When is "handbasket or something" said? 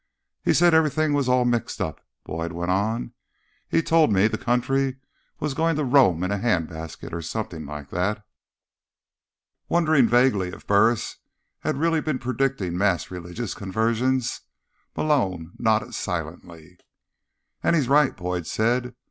6.39-7.67